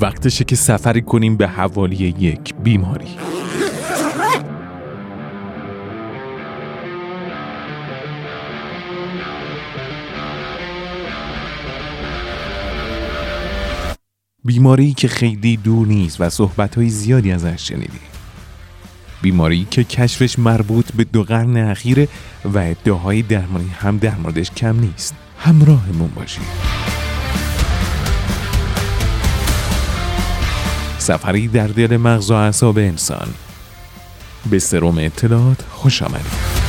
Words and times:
وقتشه 0.00 0.44
که 0.44 0.56
سفری 0.56 1.02
کنیم 1.02 1.36
به 1.36 1.48
حوالی 1.48 1.96
یک 2.18 2.54
بیماری. 2.54 3.16
بیماری 14.44 14.92
که 14.92 15.08
خیلی 15.08 15.56
دور 15.56 15.86
نیست 15.86 16.20
و 16.20 16.30
صحبت 16.30 16.88
زیادی 16.88 17.32
ازش 17.32 17.68
شنیدیم 17.68 18.00
بیماری 19.22 19.66
که 19.70 19.84
کشفش 19.84 20.38
مربوط 20.38 20.92
به 20.92 21.04
دو 21.04 21.22
قرن 21.22 21.56
اخیره 21.56 22.08
و 22.44 22.58
ادعاهای 22.58 23.22
درمانی 23.22 23.68
هم 23.68 23.98
در 23.98 24.14
موردش 24.14 24.50
کم 24.50 24.80
نیست. 24.80 25.14
همراهمون 25.38 26.10
باشید. 26.16 26.69
سفری 31.00 31.48
در 31.48 31.66
دل 31.66 31.96
مغز 31.96 32.30
و 32.30 32.34
اعصاب 32.34 32.78
انسان. 32.78 33.28
به 34.50 34.58
سروم 34.58 34.98
اطلاعات 34.98 35.62
خوش 35.70 36.02
آمدید. 36.02 36.60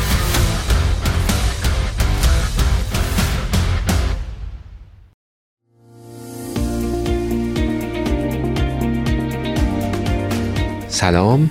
سلام 10.88 11.50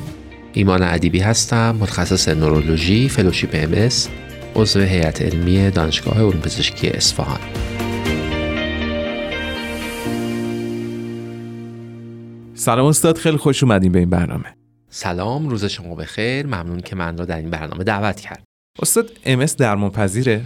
ایمان 0.53 0.83
ادیبی 0.83 1.21
هستم 1.21 1.77
متخصص 1.81 2.29
نورولوژی 2.29 3.09
فلوشیپ 3.09 3.51
ام 3.53 3.89
عضو 4.57 4.81
هیئت 4.81 5.23
علمی 5.23 5.71
دانشگاه 5.71 6.19
علوم 6.19 6.41
پزشکی 6.41 6.89
اصفهان. 6.89 7.41
سلام 12.61 12.87
استاد 12.87 13.19
خیلی 13.19 13.37
خوش 13.37 13.63
اومدیم 13.63 13.93
به 13.93 13.99
این 13.99 14.11
برنامه. 14.11 14.57
سلام 14.89 15.49
روز 15.49 15.65
شما 15.65 15.95
بخیر. 15.95 16.47
ممنون 16.47 16.81
که 16.81 16.97
من 16.97 17.19
را 17.19 17.25
در 17.25 17.37
این 17.37 17.51
برنامه 17.51 17.85
دعوت 17.85 18.21
کرد. 18.21 18.45
استاد 18.83 19.11
ام 19.25 19.45
درمان 19.45 19.91
پذیره 19.91 20.45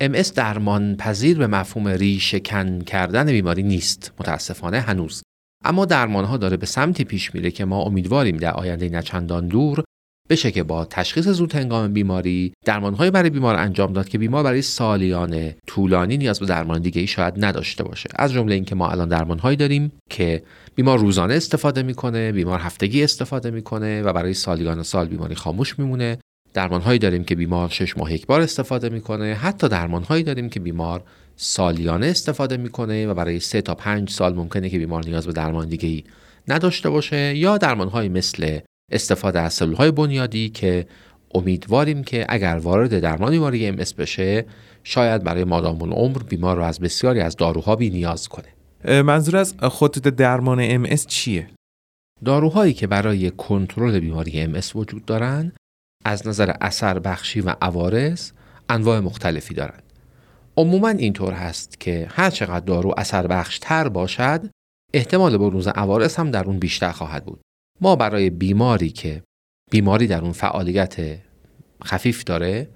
ام 0.00 0.12
درمان 0.12 0.96
پذیر 0.96 1.38
به 1.38 1.46
مفهوم 1.46 1.88
ریشه 1.88 2.40
کن 2.40 2.80
کردن 2.80 3.26
بیماری 3.26 3.62
نیست. 3.62 4.12
متاسفانه 4.20 4.80
هنوز. 4.80 5.22
اما 5.64 5.84
درمان 5.84 6.24
ها 6.24 6.36
داره 6.36 6.56
به 6.56 6.66
سمتی 6.66 7.04
پیش 7.04 7.34
میره 7.34 7.50
که 7.50 7.64
ما 7.64 7.82
امیدواریم 7.82 8.36
در 8.36 8.52
آینده 8.52 8.88
نچندان 8.88 9.46
دور 9.46 9.84
بشه 10.32 10.50
که 10.50 10.62
با 10.62 10.84
تشخیص 10.84 11.28
زود 11.28 11.54
هنگام 11.54 11.92
بیماری 11.92 12.52
درمان 12.64 13.10
برای 13.10 13.30
بیمار 13.30 13.54
انجام 13.56 13.92
داد 13.92 14.08
که 14.08 14.18
بیمار 14.18 14.42
برای 14.42 14.62
سالیان 14.62 15.52
طولانی 15.66 16.16
نیاز 16.16 16.40
به 16.40 16.46
درمان 16.46 16.82
دیگه 16.82 17.00
ای 17.00 17.06
شاید 17.06 17.44
نداشته 17.44 17.84
باشه. 17.84 18.08
از 18.16 18.32
جمله 18.32 18.54
اینکه 18.54 18.74
ما 18.74 18.90
الان 18.90 19.08
درمان 19.08 19.38
هایی 19.38 19.56
داریم 19.56 19.92
که 20.10 20.42
بیمار 20.74 20.98
روزانه 20.98 21.34
استفاده 21.34 21.82
می‌کنه 21.82 22.32
بیمار 22.32 22.58
هفتگی 22.58 23.04
استفاده 23.04 23.50
می‌کنه 23.50 24.02
و 24.02 24.12
برای 24.12 24.34
سالیان 24.34 24.82
سال 24.82 25.06
بیماری 25.06 25.34
خاموش 25.34 25.78
میمونه. 25.78 26.18
درمان 26.54 26.80
هایی 26.80 26.98
داریم 26.98 27.24
که 27.24 27.34
بیمار 27.34 27.68
شش 27.68 27.96
ماه 27.96 28.12
یک 28.12 28.26
بار 28.26 28.40
استفاده 28.40 28.88
می‌کنه. 28.88 29.34
حتی 29.34 29.68
درمان 29.68 30.02
هایی 30.02 30.22
داریم 30.22 30.48
که 30.48 30.60
بیمار 30.60 31.02
سالیانه 31.36 32.06
استفاده 32.06 32.56
می‌کنه 32.56 33.06
و 33.06 33.14
برای 33.14 33.40
سه 33.40 33.60
تا 33.60 33.74
پنج 33.74 34.10
سال 34.10 34.34
ممکنه 34.34 34.70
که 34.70 34.78
بیمار 34.78 35.04
نیاز 35.04 35.26
به 35.26 35.32
درمان 35.32 35.68
دیگه 35.68 35.88
ای 35.88 36.04
نداشته 36.48 36.90
باشه 36.90 37.36
یا 37.36 37.58
درمان 37.58 37.88
های 37.88 38.08
مثل 38.08 38.58
استفاده 38.92 39.40
از 39.40 39.54
سلول 39.54 39.74
های 39.74 39.90
بنیادی 39.90 40.48
که 40.48 40.86
امیدواریم 41.34 42.04
که 42.04 42.26
اگر 42.28 42.60
وارد 42.62 43.00
درمان 43.00 43.30
بیماری 43.30 43.66
ام 43.66 43.76
بشه 43.76 44.46
شاید 44.84 45.24
برای 45.24 45.44
مادام 45.44 45.82
العمر 45.82 46.22
بیمار 46.22 46.56
رو 46.56 46.62
از 46.62 46.80
بسیاری 46.80 47.20
از 47.20 47.36
داروها 47.36 47.76
بی 47.76 47.90
نیاز 47.90 48.28
کنه. 48.28 49.02
منظور 49.02 49.36
از 49.36 49.54
خطوط 49.60 50.08
درمان 50.08 50.60
ام 50.62 50.86
چیه؟ 50.86 51.48
داروهایی 52.24 52.72
که 52.72 52.86
برای 52.86 53.30
کنترل 53.30 54.00
بیماری 54.00 54.40
ام 54.40 54.60
وجود 54.74 55.04
دارند 55.04 55.56
از 56.04 56.26
نظر 56.28 56.52
اثر 56.60 56.98
بخشی 56.98 57.40
و 57.40 57.54
عوارض 57.62 58.30
انواع 58.68 59.00
مختلفی 59.00 59.54
دارند 59.54 59.82
عموما 60.56 60.88
اینطور 60.88 61.32
هست 61.32 61.80
که 61.80 62.08
هر 62.10 62.30
چقدر 62.30 62.64
دارو 62.64 62.94
اثر 62.96 63.26
بخش 63.26 63.58
تر 63.58 63.88
باشد 63.88 64.50
احتمال 64.94 65.38
بروز 65.38 65.68
عوارض 65.68 66.16
هم 66.16 66.30
در 66.30 66.44
اون 66.44 66.58
بیشتر 66.58 66.92
خواهد 66.92 67.24
بود. 67.24 67.40
ما 67.82 67.96
برای 67.96 68.30
بیماری 68.30 68.90
که 68.90 69.22
بیماری 69.70 70.06
در 70.06 70.20
اون 70.20 70.32
فعالیت 70.32 70.96
خفیف 71.84 72.24
داره 72.24 72.68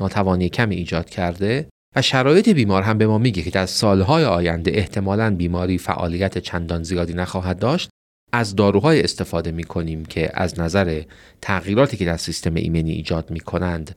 ناتوانی 0.00 0.48
کمی 0.48 0.76
ایجاد 0.76 1.10
کرده 1.10 1.68
و 1.96 2.02
شرایط 2.02 2.48
بیمار 2.48 2.82
هم 2.82 2.98
به 2.98 3.06
ما 3.06 3.18
میگه 3.18 3.42
که 3.42 3.50
در 3.50 3.66
سالهای 3.66 4.24
آینده 4.24 4.70
احتمالا 4.74 5.34
بیماری 5.34 5.78
فعالیت 5.78 6.38
چندان 6.38 6.82
زیادی 6.82 7.14
نخواهد 7.14 7.58
داشت 7.58 7.88
از 8.32 8.56
داروهای 8.56 9.02
استفاده 9.02 9.50
می 9.52 9.64
کنیم 9.64 10.04
که 10.04 10.30
از 10.34 10.60
نظر 10.60 11.02
تغییراتی 11.40 11.96
که 11.96 12.04
در 12.04 12.16
سیستم 12.16 12.54
ایمنی 12.54 12.92
ایجاد 12.92 13.30
می 13.30 13.40
کنند 13.40 13.96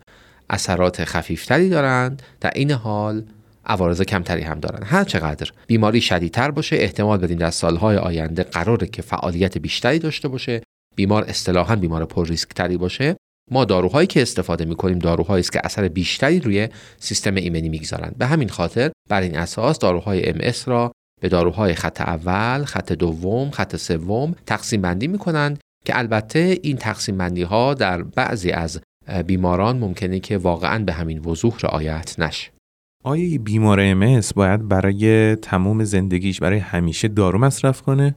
اثرات 0.50 1.04
خفیفتری 1.04 1.70
دارند. 1.70 2.24
در 2.42 2.52
این 2.56 2.72
حال 2.72 3.24
عوارض 3.68 4.02
کمتری 4.02 4.42
هم 4.42 4.60
دارند 4.60 4.84
هر 4.86 5.04
چقدر 5.04 5.52
بیماری 5.68 6.02
شدیدتر 6.02 6.52
باشه 6.52 6.76
احتمال 6.76 7.18
بدیم 7.18 7.38
در 7.38 7.52
سالهای 7.52 7.98
آینده 7.98 8.44
قراره 8.44 8.88
که 8.88 9.02
فعالیت 9.02 9.58
بیشتری 9.58 10.00
داشته 10.00 10.28
باشه 10.28 10.62
بیمار 10.96 11.24
اصطلاحا 11.24 11.76
بیمار 11.76 12.06
پر 12.06 12.28
ریسک 12.28 12.50
تری 12.50 12.78
باشه. 12.78 13.16
ما 13.52 13.66
داروهایی 13.66 14.08
که 14.08 14.22
استفاده 14.22 14.66
می 14.66 14.76
کنیم 14.76 15.00
داروهایی 15.00 15.40
است 15.40 15.52
که 15.52 15.62
اثر 15.64 15.88
بیشتری 15.88 16.40
روی 16.40 16.70
سیستم 17.00 17.36
ایمنی 17.36 17.70
می‌گذارند 17.70 18.18
به 18.18 18.26
همین 18.26 18.50
خاطر 18.50 18.92
بر 19.10 19.22
این 19.22 19.38
اساس 19.38 19.80
داروهای 19.80 20.30
ام 20.30 20.54
را 20.66 20.92
به 21.22 21.30
داروهای 21.30 21.74
خط 21.74 22.02
اول، 22.02 22.66
خط 22.66 22.92
دوم، 22.92 23.52
خط 23.52 23.76
سوم 23.76 24.36
تقسیم 24.46 24.82
بندی 24.82 25.08
می 25.08 25.18
کنند 25.18 25.60
که 25.86 25.98
البته 25.98 26.60
این 26.64 26.78
تقسیم 26.78 27.18
بندی 27.18 27.44
ها 27.44 27.74
در 27.74 28.04
بعضی 28.04 28.52
از 28.52 28.80
بیماران 29.26 29.78
ممکنه 29.78 30.20
که 30.20 30.38
واقعا 30.38 30.84
به 30.84 30.94
همین 30.94 31.20
وضوح 31.20 31.58
رعایت 31.64 32.20
نشه. 32.20 32.57
آیا 33.04 33.40
بیمار 33.44 33.80
ام 33.80 34.22
باید 34.36 34.68
برای 34.68 35.36
تمام 35.36 35.84
زندگیش 35.84 36.40
برای 36.40 36.60
همیشه 36.60 37.08
دارو 37.08 37.40
مصرف 37.40 37.82
کنه؟ 37.82 38.16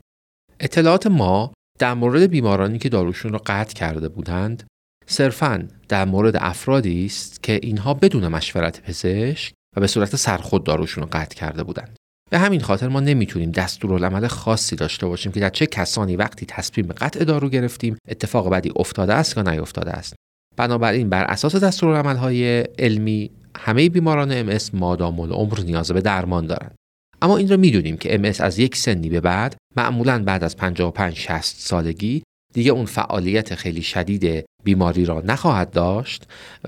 اطلاعات 0.61 1.07
ما 1.07 1.53
در 1.79 1.95
مورد 1.95 2.23
بیمارانی 2.23 2.79
که 2.79 2.89
داروشون 2.89 3.33
رو 3.33 3.41
قطع 3.47 3.75
کرده 3.75 4.09
بودند 4.09 4.67
صرفا 5.07 5.69
در 5.89 6.05
مورد 6.05 6.37
افرادی 6.37 7.07
است 7.07 7.43
که 7.43 7.61
اینها 7.63 7.95
بدون 7.95 8.29
مشورت 8.29 8.83
پزشک 8.83 9.53
و 9.77 9.81
به 9.81 9.87
صورت 9.87 10.17
سرخود 10.17 10.65
داروشون 10.65 11.03
رو 11.05 11.09
قطع 11.13 11.37
کرده 11.37 11.63
بودند. 11.63 11.97
به 12.31 12.39
همین 12.39 12.61
خاطر 12.61 12.89
ما 12.89 13.01
نمی‌تونیم 13.01 13.51
دستورالعمل 13.51 14.27
خاصی 14.27 14.77
داشته 14.77 15.07
باشیم 15.07 15.33
که 15.33 15.41
در 15.41 15.51
چه 15.51 15.67
کسانی 15.67 16.17
وقتی 16.17 16.47
تصمیم 16.47 16.87
به 16.87 16.95
قطع 16.95 17.25
دارو 17.25 17.49
گرفتیم 17.49 17.97
اتفاق 18.09 18.51
بدی 18.51 18.73
افتاده 18.77 19.15
است 19.15 19.37
یا 19.37 19.43
نیفتاده 19.43 19.91
است 19.91 20.15
بنابراین 20.57 21.09
بر 21.09 21.25
اساس 21.25 21.57
دستورالعملهای 21.57 22.61
علمی 22.79 23.31
همه 23.61 23.89
بیماران 23.89 24.33
ام 24.33 24.59
مادام 24.73 25.21
العمر 25.21 25.61
نیاز 25.61 25.91
به 25.91 26.01
درمان 26.01 26.47
دارند. 26.47 26.75
اما 27.23 27.37
این 27.37 27.49
را 27.49 27.57
می‌دونیم 27.57 27.97
که 27.97 28.15
ام 28.15 28.33
از 28.41 28.59
یک 28.59 28.77
سنی 28.77 29.09
به 29.09 29.21
بعد 29.21 29.57
معمولا 29.77 30.23
بعد 30.25 30.45
از 30.45 30.57
55 30.57 31.17
60 31.17 31.57
سالگی 31.59 32.23
دیگه 32.55 32.73
اون 32.73 32.85
فعالیت 32.85 33.55
خیلی 33.55 33.83
شدید 33.83 34.45
بیماری 34.65 35.05
را 35.05 35.23
نخواهد 35.27 35.71
داشت 35.71 36.27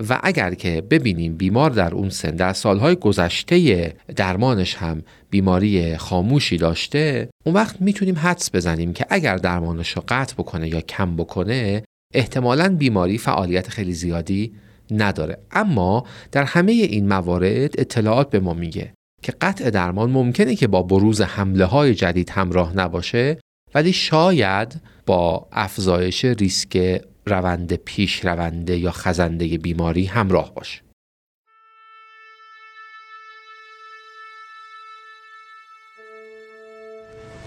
و 0.09 0.19
اگر 0.23 0.53
که 0.53 0.81
ببینیم 0.81 1.37
بیمار 1.37 1.69
در 1.69 1.93
اون 1.93 2.09
سن 2.09 2.35
در 2.35 2.53
سالهای 2.53 2.95
گذشته 2.95 3.93
درمانش 4.15 4.75
هم 4.75 5.01
بیماری 5.29 5.97
خاموشی 5.97 6.57
داشته 6.57 7.29
اون 7.45 7.55
وقت 7.55 7.81
می‌تونیم 7.81 8.17
حدس 8.17 8.55
بزنیم 8.55 8.93
که 8.93 9.05
اگر 9.09 9.37
درمانش 9.37 9.91
رو 9.91 10.03
قطع 10.07 10.33
بکنه 10.33 10.69
یا 10.69 10.81
کم 10.81 11.15
بکنه 11.15 11.83
احتمالا 12.13 12.75
بیماری 12.75 13.17
فعالیت 13.17 13.69
خیلی 13.69 13.93
زیادی 13.93 14.53
نداره. 14.91 15.37
اما 15.51 16.03
در 16.31 16.43
همه 16.43 16.71
این 16.71 17.07
موارد 17.07 17.79
اطلاعات 17.79 18.29
به 18.29 18.39
ما 18.39 18.53
میگه 18.53 18.93
که 19.21 19.31
قطع 19.41 19.69
درمان 19.69 20.11
ممکنه 20.11 20.55
که 20.55 20.67
با 20.67 20.83
بروز 20.83 21.21
حمله 21.21 21.65
های 21.65 21.95
جدید 21.95 22.29
همراه 22.29 22.77
نباشه 22.77 23.39
ولی 23.75 23.93
شاید 23.93 24.81
با 25.05 25.47
افزایش 25.51 26.25
ریسک 26.25 27.01
روند 27.25 27.73
پیش 27.73 28.25
رونده 28.25 28.77
یا 28.77 28.91
خزنده 28.91 29.57
بیماری 29.57 30.05
همراه 30.05 30.53
باشه. 30.53 30.81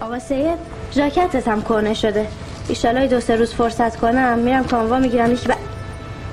آقا 0.01 0.19
سید 0.19 0.57
جاکتت 0.91 1.47
هم 1.47 1.61
کنه 1.61 1.93
شده 1.93 2.27
ایشالای 2.69 3.07
دو 3.07 3.19
سه 3.19 3.35
روز 3.35 3.53
فرصت 3.53 3.95
کنم. 3.95 4.39
میرم 4.39 4.63
کانوا 4.63 4.99
می‌گیرم. 4.99 5.29
هیچ 5.29 5.47
ب... 5.47 5.51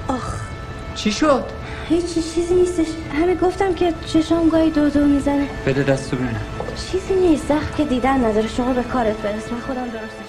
آخ. 0.08 0.53
چی 0.94 1.12
شد؟ 1.12 1.44
هیچی 1.88 2.23
چیزی 2.35 2.55
نیستش. 2.55 2.87
همه 3.20 3.35
گفتم 3.35 3.75
که 3.75 3.93
چشام 4.06 4.49
گاهی 4.49 4.70
دو 4.70 4.91
دو 4.91 5.05
می‌زنه. 5.05 5.49
بده 5.67 5.82
دستو 5.82 6.17
بینم 6.17 6.41
چیزی 6.93 7.14
نیست. 7.14 7.49
زخ 7.49 7.76
که 7.76 7.85
دیدن 7.85 8.25
نداره. 8.25 8.49
شما 8.49 8.73
به 8.73 8.82
کارت 8.82 9.17
برس. 9.17 9.52
من 9.52 9.61
خودم 9.61 9.85
درستش 9.85 10.29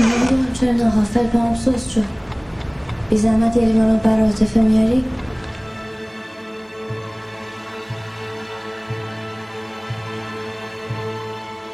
نمی‌دونم 0.00 0.52
چرا 0.52 0.72
ناحافل 0.72 1.26
به 1.26 1.38
هم 1.38 1.54
سوز 1.54 1.88
شد. 1.88 2.04
بی 3.10 3.16
زحمت 3.16 3.56
یعنی 3.56 3.72
منو 3.72 3.96
برای 3.96 4.20
عاطفه 4.20 4.60
میاری؟ 4.60 5.04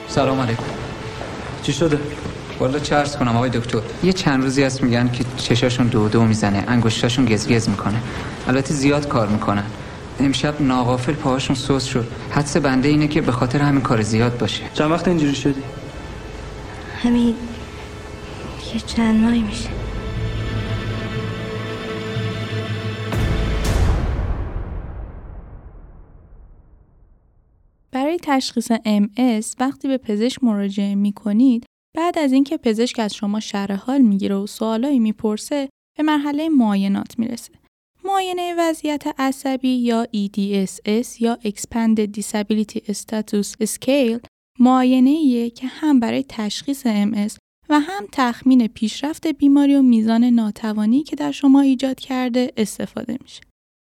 سلام 0.09 0.41
علیکم. 0.41 0.78
چی 1.69 1.75
شده؟ 1.75 1.99
والا 2.61 2.79
چه 2.79 2.97
عرض 2.97 3.17
کنم 3.17 3.37
آقای 3.37 3.51
دکتر. 3.51 3.79
یه 4.03 4.13
چند 4.13 4.43
روزی 4.43 4.63
هست 4.63 4.83
میگن 4.83 5.11
که 5.11 5.25
چشاشون 5.37 5.87
دو 5.87 6.09
دو 6.09 6.25
می‌زنه 6.25 6.65
انگشتاشون 6.69 7.25
گزگز 7.25 7.69
می‌کنه. 7.69 8.03
البته 8.47 8.75
زیاد 8.75 9.09
کار 9.09 9.29
می‌کنن. 9.29 9.65
امشب 10.21 10.55
ناغافل 10.61 11.13
پاهاشون 11.13 11.57
سوس 11.57 11.85
شد. 11.85 12.09
حدس 12.31 12.57
بنده 12.57 12.89
اینه 12.89 13.09
که 13.09 13.21
به 13.21 13.33
خاطر 13.33 13.59
همین 13.59 13.81
کار 13.81 14.03
زیاد 14.03 14.39
باشه. 14.39 14.63
چند 14.75 14.91
وقت 14.91 15.09
اینجوری 15.09 15.35
شدی؟ 15.35 15.63
همین 17.03 17.35
یه 18.75 18.81
چند 18.87 19.21
ماهی 19.21 19.43
میشه. 19.43 19.69
تشخیص 28.23 28.73
MS 28.73 29.55
وقتی 29.59 29.89
به 29.89 29.99
پزشک 29.99 30.45
مراجعه 30.45 30.95
می 30.95 31.13
کنید 31.13 31.65
بعد 31.97 32.19
از 32.19 32.33
اینکه 32.33 32.57
پزشک 32.57 32.99
از 32.99 33.15
شما 33.15 33.41
شرح 33.41 33.75
حال 33.75 34.01
می‌گیره 34.01 34.35
و 34.35 34.47
سوالایی 34.47 34.99
می‌پرسه 34.99 35.69
به 35.97 36.03
مرحله 36.03 36.49
معاینات 36.49 37.19
می‌رسه. 37.19 37.53
معاینه 38.05 38.55
وضعیت 38.59 39.05
عصبی 39.19 39.69
یا 39.69 40.05
EDSS 40.05 41.21
یا 41.21 41.39
Expanded 41.45 42.21
Disability 42.21 42.93
Status 42.93 43.67
Scale 43.67 44.21
معاینه 44.61 45.51
که 45.51 45.67
هم 45.67 46.01
برای 46.01 46.25
تشخیص 46.29 46.87
MS 46.87 47.37
و 47.69 47.81
هم 47.81 48.07
تخمین 48.13 48.67
پیشرفت 48.67 49.27
بیماری 49.27 49.75
و 49.75 49.83
میزان 49.83 50.25
ناتوانی 50.25 51.03
که 51.03 51.17
در 51.17 51.33
شما 51.33 51.61
ایجاد 51.61 52.01
کرده 52.01 52.53
استفاده 52.57 53.19
میشه. 53.23 53.41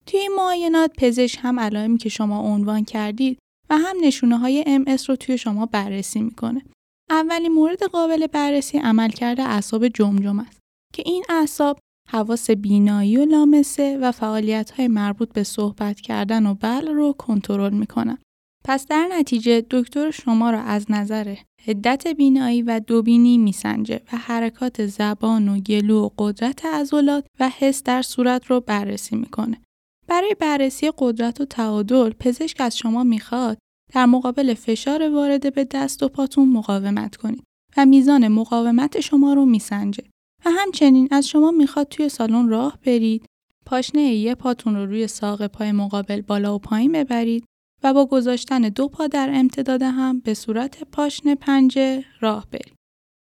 توی 0.05 0.19
این 0.19 0.31
معاینات 0.37 0.91
پزشک 0.97 1.39
هم 1.41 1.59
علائمی 1.59 1.97
که 1.97 2.09
شما 2.09 2.39
عنوان 2.39 2.83
کردید 2.83 3.37
و 3.73 3.75
هم 3.75 3.95
نشونه 4.03 4.37
های 4.37 4.63
MS 4.85 5.05
رو 5.05 5.15
توی 5.15 5.37
شما 5.37 5.65
بررسی 5.65 6.21
می‌کنه. 6.21 6.61
اولین 7.09 7.51
مورد 7.51 7.83
قابل 7.83 8.27
بررسی 8.27 8.77
عملکرد 8.77 9.39
اعصاب 9.39 9.87
جمجم 9.87 10.39
است 10.39 10.59
که 10.93 11.03
این 11.05 11.23
اعصاب 11.29 11.79
حواس 12.09 12.51
بینایی 12.51 13.17
و 13.17 13.25
لامسه 13.25 13.97
و 14.01 14.11
فعالیت 14.11 14.71
های 14.71 14.87
مربوط 14.87 15.33
به 15.33 15.43
صحبت 15.43 16.01
کردن 16.01 16.45
و 16.45 16.53
بل 16.53 16.87
رو 16.87 17.13
کنترل 17.13 17.73
می‌کنن. 17.73 18.17
پس 18.65 18.87
در 18.87 19.09
نتیجه 19.11 19.65
دکتر 19.71 20.11
شما 20.11 20.51
را 20.51 20.59
از 20.59 20.85
نظر 20.89 21.35
هدت 21.61 22.07
بینایی 22.07 22.61
و 22.61 22.79
دوبینی 22.79 23.37
میسنجه 23.37 24.01
و 24.13 24.17
حرکات 24.17 24.85
زبان 24.85 25.49
و 25.49 25.59
گلو 25.59 26.05
و 26.05 26.09
قدرت 26.17 26.65
عضلات 26.65 27.25
و 27.39 27.49
حس 27.49 27.83
در 27.83 28.01
صورت 28.01 28.45
رو 28.45 28.59
بررسی 28.59 29.15
می‌کنه. 29.15 29.61
برای 30.07 30.35
بررسی 30.39 30.91
قدرت 30.97 31.41
و 31.41 31.45
تعادل 31.45 32.09
پزشک 32.09 32.61
از 32.61 32.77
شما 32.77 33.03
می‌خواد 33.03 33.57
در 33.93 34.05
مقابل 34.05 34.53
فشار 34.53 35.09
وارده 35.09 35.49
به 35.49 35.63
دست 35.71 36.03
و 36.03 36.09
پاتون 36.09 36.49
مقاومت 36.49 37.15
کنید 37.15 37.43
و 37.77 37.85
میزان 37.85 38.27
مقاومت 38.27 38.99
شما 38.99 39.33
رو 39.33 39.45
میسنجه 39.45 40.03
و 40.45 40.49
همچنین 40.49 41.07
از 41.11 41.27
شما 41.27 41.51
می‌خواد 41.51 41.87
توی 41.87 42.09
سالن 42.09 42.49
راه 42.49 42.77
برید 42.85 43.25
پاشنه 43.65 44.01
یه 44.01 44.35
پاتون 44.35 44.75
رو 44.75 44.85
روی 44.85 45.07
ساق 45.07 45.47
پای 45.47 45.71
مقابل 45.71 46.21
بالا 46.21 46.55
و 46.55 46.59
پایین 46.59 46.91
ببرید 46.91 47.45
و 47.83 47.93
با 47.93 48.05
گذاشتن 48.05 48.61
دو 48.61 48.87
پا 48.87 49.07
در 49.07 49.29
امتداد 49.33 49.81
هم 49.81 50.19
به 50.19 50.33
صورت 50.33 50.83
پاشنه 50.83 51.35
پنجه 51.35 52.05
راه 52.19 52.47
برید. 52.51 52.73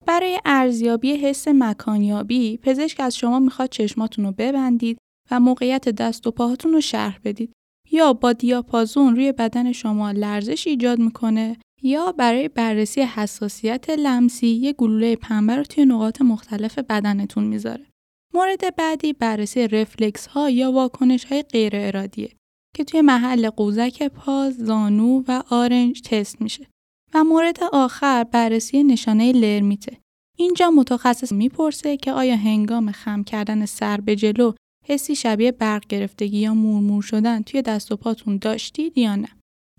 برای 0.06 0.40
ارزیابی 0.46 1.14
حس 1.14 1.48
مکانیابی 1.48 2.58
پزشک 2.58 3.00
از 3.00 3.18
شما 3.18 3.40
می‌خواد 3.40 3.70
چشماتون 3.70 4.26
رو 4.26 4.32
ببندید 4.32 4.98
و 5.32 5.40
موقعیت 5.40 5.90
دست 5.90 6.28
و 6.28 6.32
پاهاتون 6.32 6.74
رو 6.74 6.82
شرح 6.82 7.20
بدید 7.24 7.52
یا 7.92 8.14
با 8.14 8.34
دیاپازون 8.34 9.16
روی 9.16 9.32
بدن 9.32 9.72
شما 9.72 10.12
لرزش 10.12 10.68
ایجاد 10.68 11.00
می‌کنه 11.00 11.58
یا 11.82 12.12
برای 12.12 12.48
بررسی 12.48 13.02
حساسیت 13.02 13.90
لمسی 13.90 14.48
یه 14.48 14.74
گلوله 14.74 15.16
پنبه 15.16 15.56
رو 15.56 15.64
توی 15.64 15.86
نقاط 15.86 16.22
مختلف 16.22 16.80
بدنتون 16.80 17.44
می‌ذاره. 17.44 17.86
مورد 18.34 18.76
بعدی 18.76 19.14
بررسی 19.14 19.68
رفلکس 19.68 20.28
ها 20.28 20.50
یا 20.50 20.72
واکنش 20.72 21.26
های 21.26 21.42
غیر 21.42 21.72
ارادیه 21.76 22.32
که 22.76 22.84
توی 22.84 23.02
محل 23.02 23.50
قوزک 23.50 24.04
پا، 24.04 24.50
زانو 24.50 25.24
و 25.28 25.44
آرنج 25.50 26.02
تست 26.02 26.42
میشه. 26.42 26.68
و 27.14 27.24
مورد 27.24 27.64
آخر 27.74 28.24
بررسی 28.24 28.84
نشانه 28.84 29.32
لرمیته. 29.32 29.98
اینجا 30.38 30.70
متخصص 30.70 31.32
می‌پرسه 31.32 31.98
که 31.98 32.12
آیا 32.12 32.36
هنگام 32.36 32.92
خم 32.92 33.24
کردن 33.24 33.66
سر 33.66 34.02
به 34.02 34.16
جلو 34.16 34.54
حسی 34.88 35.16
شبیه 35.16 35.52
برق 35.52 35.88
گرفتگی 35.88 36.38
یا 36.38 36.54
مورمور 36.54 37.02
شدن 37.02 37.42
توی 37.42 37.62
دست 37.62 37.92
و 37.92 37.96
پاتون 37.96 38.38
داشتید 38.38 38.98
یا 38.98 39.16
نه. 39.16 39.28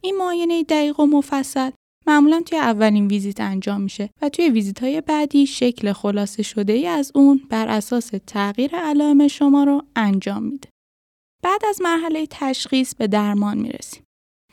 این 0.03 0.17
معاینه 0.17 0.63
دقیق 0.63 1.01
و 1.01 1.07
مفصل 1.07 1.71
معمولا 2.07 2.41
توی 2.41 2.59
اولین 2.59 3.07
ویزیت 3.07 3.41
انجام 3.41 3.81
میشه 3.81 4.11
و 4.23 4.29
توی 4.29 4.51
ویزیت 4.51 4.83
های 4.83 5.01
بعدی 5.01 5.47
شکل 5.47 5.93
خلاصه 5.93 6.43
شده 6.43 6.73
ای 6.73 6.87
از 6.87 7.13
اون 7.15 7.41
بر 7.51 7.69
اساس 7.69 8.13
تغییر 8.27 8.77
علائم 8.77 9.29
شما 9.29 9.65
رو 9.65 9.83
انجام 9.97 10.43
میده. 10.43 10.69
بعد 11.43 11.61
از 11.69 11.83
مرحله 11.83 12.27
تشخیص 12.31 12.95
به 12.95 13.07
درمان 13.07 13.59
می‌رسیم. 13.59 14.03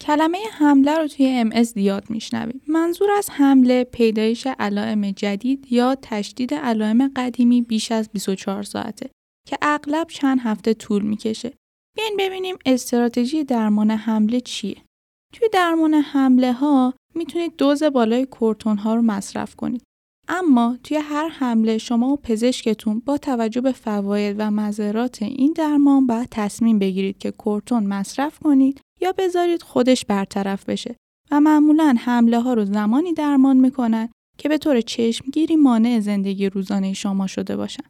کلمه 0.01 0.37
حمله 0.51 0.97
رو 0.97 1.07
توی 1.07 1.27
ام 1.27 1.63
زیاد 1.63 2.09
میشنویم. 2.09 2.61
منظور 2.67 3.11
از 3.11 3.29
حمله 3.29 3.83
پیدایش 3.83 4.47
علائم 4.59 5.11
جدید 5.11 5.71
یا 5.71 5.95
تشدید 6.01 6.53
علائم 6.53 7.11
قدیمی 7.15 7.61
بیش 7.61 7.91
از 7.91 8.09
24 8.09 8.63
ساعته 8.63 9.09
که 9.47 9.57
اغلب 9.61 10.07
چند 10.07 10.39
هفته 10.39 10.73
طول 10.73 11.01
می‌کشه. 11.01 11.53
بیاین 11.97 12.15
ببینیم 12.19 12.55
استراتژی 12.65 13.43
درمان 13.43 13.91
حمله 13.91 14.41
چیه. 14.41 14.77
توی 15.33 15.49
درمان 15.53 15.93
حمله 15.93 16.53
ها 16.53 16.93
می‌تونید 17.15 17.55
دوز 17.57 17.83
بالای 17.83 18.25
کورتون 18.25 18.77
ها 18.77 18.95
رو 18.95 19.01
مصرف 19.01 19.55
کنید. 19.55 19.83
اما 20.27 20.77
توی 20.83 20.97
هر 20.97 21.27
حمله 21.27 21.77
شما 21.77 22.07
و 22.09 22.17
پزشکتون 22.17 22.99
با 22.99 23.17
توجه 23.17 23.61
به 23.61 23.71
فواید 23.71 24.35
و 24.39 24.51
مذرات 24.51 25.23
این 25.23 25.53
درمان 25.53 26.07
باید 26.07 26.27
تصمیم 26.31 26.79
بگیرید 26.79 27.17
که 27.17 27.31
کورتون 27.31 27.83
مصرف 27.83 28.39
کنید 28.39 28.81
یا 29.01 29.11
بذارید 29.17 29.63
خودش 29.63 30.05
برطرف 30.05 30.69
بشه 30.69 30.95
و 31.31 31.39
معمولا 31.39 31.95
حمله 31.99 32.41
ها 32.41 32.53
رو 32.53 32.65
زمانی 32.65 33.13
درمان 33.13 33.57
می‌کنن 33.57 34.09
که 34.37 34.49
به 34.49 34.57
طور 34.57 34.81
چشمگیری 34.81 35.55
مانع 35.55 35.99
زندگی 35.99 36.49
روزانه 36.49 36.93
شما 36.93 37.27
شده 37.27 37.55
باشن. 37.55 37.83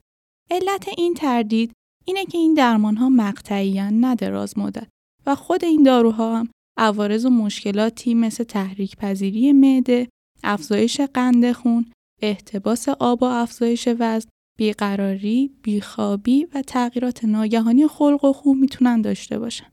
علت 0.52 0.88
این 0.98 1.14
تردید 1.14 1.72
اینه 2.06 2.26
که 2.26 2.38
این 2.38 2.54
درمان 2.54 2.98
ها 2.98 3.10
مقطعی 3.10 3.82
نه 3.82 4.16
دراز 4.16 4.58
مدت 4.58 4.88
و 5.26 5.36
خود 5.36 5.66
این 5.66 5.84
داروها 5.84 6.40
هم 6.40 6.50
عوارض 6.78 7.26
و 7.26 7.30
مشکلاتی 7.30 8.14
مثل 8.14 8.44
تحریک 8.44 8.96
پذیری 8.96 9.54
معده، 9.54 10.08
افزایش 10.44 11.02
قند 11.02 11.52
خون، 11.52 11.86
احتباس 12.22 12.90
آب 12.90 13.24
و 13.24 13.26
افزایش 13.26 13.88
وزن، 14.00 14.30
بیقراری، 14.58 15.52
بیخوابی 15.64 16.48
و 16.54 16.62
تغییرات 16.62 17.26
ناگهانی 17.26 17.88
خلق 17.88 18.26
و 18.26 18.34
خون 18.34 18.58
می‌تونن 18.58 19.02
داشته 19.02 19.40
باشن. 19.40 19.72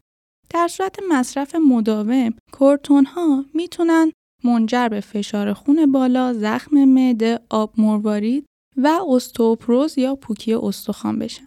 در 0.51 0.69
صورت 0.69 0.99
مصرف 1.11 1.55
مداوم، 1.55 2.35
کورتون 2.53 3.05
ها 3.05 3.45
می‌تونن 3.55 4.13
منجر 4.45 4.89
به 4.89 5.01
فشار 5.01 5.53
خون 5.53 5.93
بالا، 5.93 6.33
زخم 6.33 6.85
معده، 6.85 7.41
آب 7.51 7.73
مروارید 7.79 8.47
و 8.77 9.01
استوپروز 9.09 9.99
یا 9.99 10.15
پوکی 10.15 10.55
استخوان 10.55 11.19
بشن. 11.19 11.47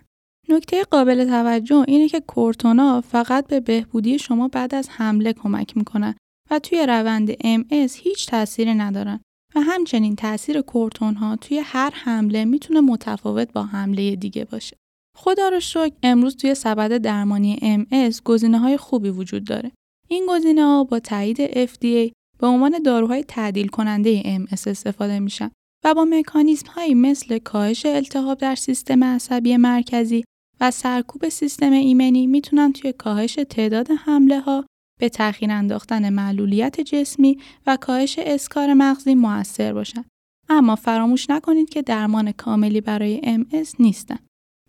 نکته 0.49 0.83
قابل 0.83 1.25
توجه 1.25 1.85
اینه 1.87 2.09
که 2.09 2.19
کورتونا 2.19 3.01
فقط 3.01 3.47
به 3.47 3.59
بهبودی 3.59 4.19
شما 4.19 4.47
بعد 4.47 4.75
از 4.75 4.89
حمله 4.89 5.33
کمک 5.33 5.77
می‌کنن 5.77 6.15
و 6.51 6.59
توی 6.59 6.85
روند 6.85 7.31
MS 7.31 7.91
هیچ 7.95 8.27
تأثیری 8.27 8.73
ندارن 8.73 9.19
و 9.55 9.61
همچنین 9.61 10.15
تاثیر 10.15 10.61
کورتون 10.61 11.15
ها 11.15 11.35
توی 11.35 11.57
هر 11.57 11.89
حمله 11.93 12.45
می‌تونه 12.45 12.81
متفاوت 12.81 13.53
با 13.53 13.63
حمله 13.63 14.15
دیگه 14.15 14.45
باشه. 14.45 14.77
خدا 15.17 15.49
رو 15.49 15.59
شکر 15.59 15.93
امروز 16.03 16.35
توی 16.35 16.55
سبد 16.55 16.97
درمانی 16.97 17.55
MS 17.99 18.21
گزینه 18.23 18.59
های 18.59 18.77
خوبی 18.77 19.09
وجود 19.09 19.43
داره. 19.43 19.71
این 20.07 20.25
گزینه 20.29 20.63
ها 20.63 20.83
با 20.83 20.99
تایید 20.99 21.65
FDA 21.65 22.11
به 22.39 22.47
عنوان 22.47 22.79
داروهای 22.85 23.23
تعدیل 23.23 23.67
کننده 23.67 24.37
MS 24.37 24.67
استفاده 24.67 25.19
میشن 25.19 25.51
و 25.85 25.93
با 25.93 26.05
مکانیزم 26.05 26.67
هایی 26.67 26.93
مثل 26.93 27.37
کاهش 27.37 27.85
التهاب 27.85 28.37
در 28.37 28.55
سیستم 28.55 29.03
عصبی 29.03 29.57
مرکزی 29.57 30.23
و 30.61 30.71
سرکوب 30.71 31.29
سیستم 31.29 31.71
ایمنی 31.71 32.27
می‌تونن 32.27 32.73
توی 32.73 32.93
کاهش 32.93 33.39
تعداد 33.49 33.87
حمله 33.91 34.39
ها 34.39 34.65
به 34.99 35.09
تأخیر 35.09 35.51
انداختن 35.51 36.09
معلولیت 36.09 36.81
جسمی 36.81 37.37
و 37.67 37.77
کاهش 37.77 38.19
اسکار 38.19 38.73
مغزی 38.73 39.15
موثر 39.15 39.73
باشن. 39.73 40.05
اما 40.49 40.75
فراموش 40.75 41.29
نکنید 41.29 41.69
که 41.69 41.81
درمان 41.81 42.31
کاملی 42.31 42.81
برای 42.81 43.21
MS 43.21 43.79
نیستن. 43.79 44.19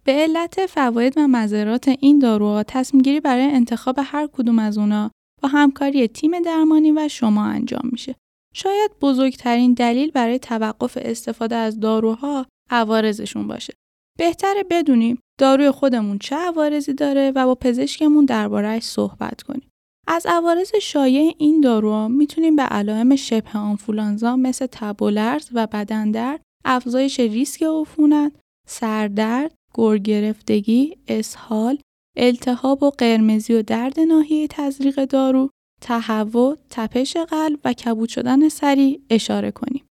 به 0.05 0.13
علت 0.13 0.67
فواید 0.67 1.15
و 1.17 1.27
مذرات 1.27 1.89
این 1.89 2.19
داروها 2.19 2.63
تصمیم 2.63 3.03
گیری 3.03 3.21
برای 3.21 3.45
انتخاب 3.45 4.01
هر 4.03 4.27
کدوم 4.33 4.59
از 4.59 4.79
اونا 4.79 5.11
با 5.43 5.49
همکاری 5.49 6.09
تیم 6.09 6.41
درمانی 6.41 6.93
و 6.93 7.09
شما 7.09 7.45
انجام 7.45 7.89
میشه. 7.93 8.15
شاید 8.57 8.91
بزرگترین 9.01 9.75
دلیل 9.75 10.11
برای 10.11 10.39
توقف 10.39 10.99
استفاده 11.01 11.57
از 11.57 11.81
داروها 11.81 12.47
عوارضشون 12.71 13.47
باشه. 13.49 13.75
بهتره 14.19 14.65
بدونیم 14.71 15.19
داروی 15.41 15.71
خودمون 15.71 16.19
چه 16.19 16.37
عوارضی 16.37 16.95
داره 16.95 17.33
و 17.35 17.47
با 17.47 17.55
پزشکمون 17.55 18.25
دربارهش 18.25 18.83
صحبت 18.83 19.43
کنیم. 19.43 19.69
از 20.09 20.27
عوارض 20.27 20.73
شایع 20.83 21.35
این 21.39 21.61
دارو 21.61 22.09
می‌تونیم 22.09 22.57
به 22.57 22.63
علائم 22.63 23.17
شبه 23.17 23.59
آنفولانزا 23.59 24.37
مثل 24.37 24.67
تب 24.67 25.03
و 25.03 25.11
لرز 25.11 25.49
و 25.53 25.67
بدندرد، 25.67 26.43
افزایش 26.65 27.21
ریسک 27.21 27.63
عفونت، 27.63 28.33
سردرد، 28.69 29.55
گرگرفتگی، 29.75 30.97
اسهال، 31.09 31.79
التهاب 32.17 32.83
و 32.83 32.91
قرمزی 32.91 33.55
و 33.55 33.63
درد 33.63 34.01
ناحیه 34.01 34.47
تزریق 34.49 35.05
دارو، 35.05 35.51
تهوع، 35.81 36.57
تپش 36.71 37.17
قلب 37.17 37.61
و 37.65 37.73
کبود 37.73 38.09
شدن 38.09 38.49
سریع 38.49 39.01
اشاره 39.11 39.51
کنیم. 39.51 39.85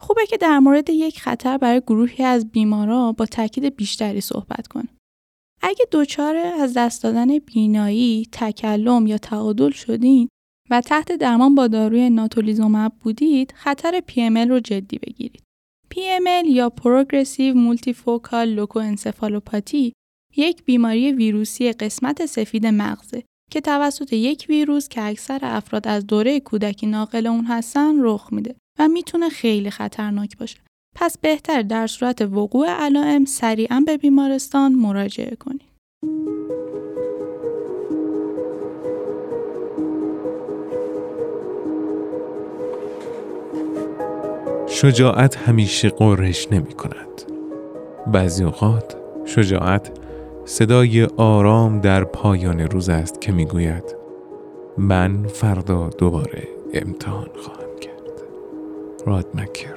خوبه 0.00 0.26
که 0.26 0.36
در 0.36 0.58
مورد 0.58 0.90
یک 0.90 1.20
خطر 1.20 1.58
برای 1.58 1.80
گروهی 1.80 2.24
از 2.24 2.50
بیمارا 2.50 3.12
با 3.12 3.26
تاکید 3.26 3.76
بیشتری 3.76 4.20
صحبت 4.20 4.66
کنیم. 4.66 4.96
اگه 5.62 5.86
دچار 5.92 6.36
از 6.36 6.74
دست 6.76 7.02
دادن 7.02 7.38
بینایی، 7.38 8.28
تکلم 8.32 9.06
یا 9.06 9.18
تعادل 9.18 9.70
شدین 9.70 10.28
و 10.70 10.80
تحت 10.80 11.12
درمان 11.12 11.54
با 11.54 11.66
داروی 11.66 12.10
ناتولیزومب 12.10 12.92
بودید، 13.00 13.52
خطر 13.56 14.02
PML 14.08 14.48
رو 14.48 14.60
جدی 14.60 14.98
بگیرید. 14.98 15.42
PML 15.94 16.46
یا 16.46 16.70
Progressive 16.70 17.54
Multifocal 17.54 18.48
Leukoencephalopathy 18.48 19.92
یک 20.36 20.64
بیماری 20.64 21.12
ویروسی 21.12 21.72
قسمت 21.72 22.26
سفید 22.26 22.66
مغزه 22.66 23.24
که 23.54 23.60
توسط 23.60 24.12
یک 24.12 24.46
ویروس 24.48 24.88
که 24.88 25.02
اکثر 25.02 25.38
افراد 25.42 25.88
از 25.88 26.06
دوره 26.06 26.40
کودکی 26.40 26.86
ناقل 26.86 27.26
اون 27.26 27.44
هستن 27.44 27.94
رخ 28.00 28.28
میده 28.32 28.54
و 28.78 28.88
می‌تونه 28.88 29.28
خیلی 29.28 29.70
خطرناک 29.70 30.38
باشه. 30.38 30.58
پس 30.96 31.18
بهتر 31.18 31.62
در 31.62 31.86
صورت 31.86 32.22
وقوع 32.22 32.68
علائم 32.68 33.24
سریعا 33.24 33.82
به 33.86 33.96
بیمارستان 33.96 34.72
مراجعه 34.72 35.36
کنید. 35.36 35.62
شجاعت 44.68 45.36
همیشه 45.36 45.88
قرش 45.88 46.52
نمی 46.52 46.72
کند. 46.72 47.22
بعضی 48.06 48.44
اوقات 48.44 48.96
شجاعت 49.24 50.03
صدای 50.46 51.04
آرام 51.04 51.80
در 51.80 52.04
پایان 52.04 52.60
روز 52.60 52.88
است 52.88 53.20
که 53.20 53.32
می‌گوید 53.32 53.96
من 54.78 55.26
فردا 55.26 55.88
دوباره 55.88 56.48
امتحان 56.74 57.28
خواهم 57.36 57.78
کرد. 57.80 58.22
راد 59.06 59.26
مکر 59.34 59.74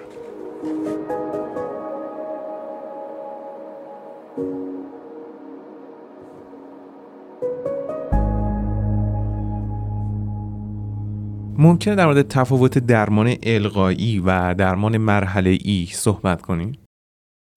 ممکنه 11.58 11.96
در 11.96 12.06
مورد 12.06 12.28
تفاوت 12.28 12.78
درمان 12.78 13.36
القایی 13.44 14.20
و 14.20 14.54
درمان 14.54 14.98
مرحله 14.98 15.58
ای 15.62 15.88
صحبت 15.92 16.42
کنیم؟ 16.42 16.78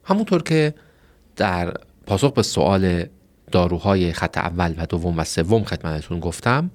همونطور 0.05 0.43
که 0.43 0.75
در 1.37 1.75
پاسخ 2.11 2.33
به 2.33 2.43
سوال 2.43 3.05
داروهای 3.53 4.13
خط 4.13 4.39
اول 4.39 4.75
و 4.79 4.87
دوم 4.87 5.19
و 5.19 5.25
سوم 5.25 5.65
خدمتتون 5.65 6.21
گفتم 6.21 6.71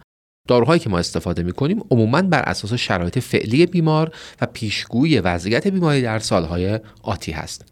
داروهایی 0.48 0.80
که 0.80 0.90
ما 0.90 1.00
استفاده 1.00 1.44
می 1.44 1.52
کنیم 1.52 1.84
عموما 1.92 2.22
بر 2.22 2.42
اساس 2.42 2.74
شرایط 2.74 3.20
فعلی 3.20 3.66
بیمار 3.66 4.16
و 4.42 4.46
پیشگویی 4.46 5.20
وضعیت 5.20 5.68
بیماری 5.68 6.02
در 6.02 6.20
سالهای 6.20 6.80
آتی 7.04 7.32
هست. 7.32 7.72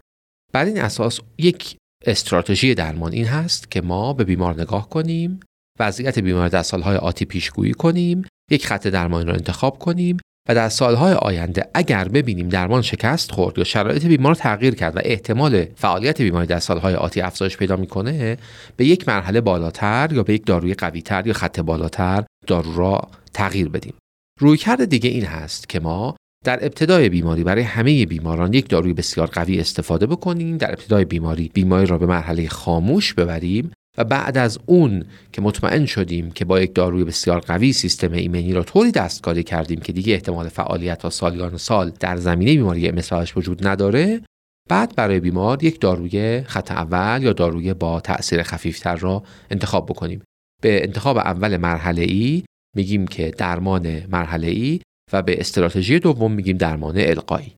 بر 0.52 0.64
این 0.64 0.80
اساس 0.80 1.20
یک 1.38 1.76
استراتژی 2.06 2.74
درمان 2.74 3.12
این 3.12 3.26
هست 3.26 3.70
که 3.70 3.80
ما 3.80 4.12
به 4.12 4.24
بیمار 4.24 4.60
نگاه 4.60 4.88
کنیم، 4.88 5.40
وضعیت 5.78 6.18
بیمار 6.18 6.48
در 6.48 6.62
سالهای 6.62 6.96
آتی 6.96 7.24
پیشگویی 7.24 7.72
کنیم 7.72 8.22
یک 8.50 8.66
خط 8.66 8.86
درمانی 8.86 9.24
را 9.24 9.34
انتخاب 9.34 9.78
کنیم 9.78 10.16
و 10.48 10.54
در 10.54 10.68
سالهای 10.68 11.12
آینده 11.12 11.70
اگر 11.74 12.08
ببینیم 12.08 12.48
درمان 12.48 12.82
شکست 12.82 13.32
خورد 13.32 13.58
یا 13.58 13.64
شرایط 13.64 14.06
بیمار 14.06 14.34
تغییر 14.34 14.74
کرد 14.74 14.96
و 14.96 15.00
احتمال 15.04 15.66
فعالیت 15.76 16.22
بیماری 16.22 16.46
در 16.46 16.58
سالهای 16.58 16.94
آتی 16.94 17.20
افزایش 17.20 17.56
پیدا 17.56 17.76
می‌کنه 17.76 18.38
به 18.76 18.84
یک 18.84 19.08
مرحله 19.08 19.40
بالاتر 19.40 20.08
یا 20.12 20.22
به 20.22 20.34
یک 20.34 20.46
داروی 20.46 20.74
قویتر 20.74 21.26
یا 21.26 21.32
خط 21.32 21.60
بالاتر 21.60 22.24
دارو 22.46 22.76
را 22.76 23.08
تغییر 23.34 23.68
بدیم. 23.68 23.94
رویکرد 24.40 24.84
دیگه 24.84 25.10
این 25.10 25.24
هست 25.24 25.68
که 25.68 25.80
ما 25.80 26.16
در 26.44 26.64
ابتدای 26.64 27.08
بیماری 27.08 27.44
برای 27.44 27.62
همه 27.62 28.06
بیماران 28.06 28.52
یک 28.52 28.68
داروی 28.68 28.92
بسیار 28.92 29.26
قوی 29.26 29.60
استفاده 29.60 30.06
بکنیم 30.06 30.56
در 30.56 30.70
ابتدای 30.72 31.04
بیماری 31.04 31.50
بیماری 31.54 31.86
را 31.86 31.98
به 31.98 32.06
مرحله 32.06 32.48
خاموش 32.48 33.14
ببریم 33.14 33.70
و 33.98 34.04
بعد 34.04 34.38
از 34.38 34.58
اون 34.66 35.04
که 35.32 35.42
مطمئن 35.42 35.86
شدیم 35.86 36.30
که 36.30 36.44
با 36.44 36.60
یک 36.60 36.74
داروی 36.74 37.04
بسیار 37.04 37.40
قوی 37.40 37.72
سیستم 37.72 38.12
ایمنی 38.12 38.52
را 38.52 38.62
طوری 38.62 38.92
دستکاری 38.92 39.42
کردیم 39.42 39.80
که 39.80 39.92
دیگه 39.92 40.14
احتمال 40.14 40.48
فعالیت 40.48 40.98
تا 40.98 41.10
سالیان 41.10 41.56
سال 41.56 41.92
در 42.00 42.16
زمینه 42.16 42.50
بیماری 42.50 42.92
MS 42.92 43.36
وجود 43.36 43.66
نداره 43.66 44.20
بعد 44.68 44.94
برای 44.96 45.20
بیمار 45.20 45.64
یک 45.64 45.80
داروی 45.80 46.42
خط 46.42 46.70
اول 46.70 47.22
یا 47.22 47.32
داروی 47.32 47.74
با 47.74 48.00
تأثیر 48.00 48.42
خفیفتر 48.42 48.96
را 48.96 49.22
انتخاب 49.50 49.86
بکنیم. 49.86 50.22
به 50.62 50.82
انتخاب 50.82 51.16
اول 51.16 51.56
مرحله 51.56 52.02
ای 52.02 52.44
میگیم 52.76 53.06
که 53.06 53.30
درمان 53.30 54.06
مرحله 54.06 54.46
ای 54.46 54.80
و 55.12 55.22
به 55.22 55.40
استراتژی 55.40 55.98
دوم 55.98 56.32
میگیم 56.32 56.56
درمان 56.56 56.98
القایی. 56.98 57.56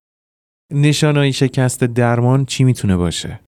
نشانهای 0.73 1.33
شکست 1.33 1.85
درمان 1.85 2.45
چی 2.45 2.65
می‌تونه 2.65 2.97
باشه؟ 2.97 3.41